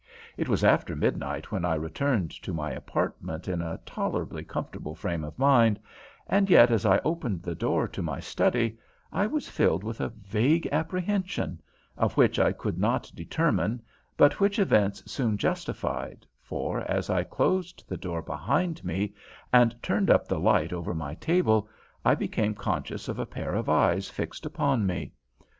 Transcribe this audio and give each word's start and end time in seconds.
It 0.35 0.49
was 0.49 0.63
after 0.63 0.95
midnight 0.95 1.51
when 1.51 1.63
I 1.63 1.75
returned 1.75 2.31
to 2.31 2.53
my 2.55 2.71
apartment 2.71 3.47
in 3.47 3.61
a 3.61 3.79
tolerably 3.85 4.43
comfortable 4.43 4.95
frame 4.95 5.23
of 5.23 5.37
mind, 5.37 5.79
and 6.25 6.49
yet 6.49 6.71
as 6.71 6.87
I 6.87 6.97
opened 7.05 7.43
the 7.43 7.53
door 7.53 7.87
to 7.89 8.01
my 8.01 8.19
study 8.19 8.79
I 9.13 9.27
was 9.27 9.47
filled 9.47 9.83
with 9.83 10.01
a 10.01 10.09
vague 10.09 10.67
apprehension 10.71 11.61
of 11.97 12.17
what 12.17 12.39
I 12.39 12.51
could 12.51 12.79
not 12.79 13.11
determine, 13.13 13.79
but 14.17 14.39
which 14.39 14.57
events 14.57 15.03
soon 15.11 15.37
justified, 15.37 16.25
for 16.41 16.79
as 16.89 17.11
I 17.11 17.21
closed 17.23 17.83
the 17.87 17.95
door 17.95 18.23
behind 18.23 18.83
me, 18.83 19.13
and 19.53 19.75
turned 19.83 20.09
up 20.09 20.27
the 20.27 20.39
light 20.39 20.73
over 20.73 20.95
my 20.95 21.13
table, 21.13 21.69
I 22.03 22.15
became 22.15 22.55
conscious 22.55 23.07
of 23.07 23.19
a 23.19 23.27
pair 23.27 23.53
of 23.53 23.69
eyes 23.69 24.09
fixed 24.09 24.47
upon 24.47 24.87
me. 24.87 25.13